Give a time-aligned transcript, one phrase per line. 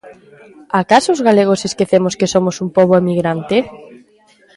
[0.81, 3.57] Acaso os galegos esquecemos que somos un pobo emigrante?